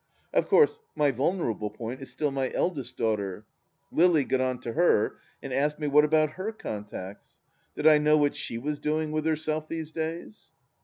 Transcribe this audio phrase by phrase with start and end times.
[0.33, 3.45] Of course my vulnerable point is still my eldest daughter.
[3.91, 7.39] Lily got on to her, and asked me what about her contacts?
[7.75, 10.53] Did I know what she was doing with herself these days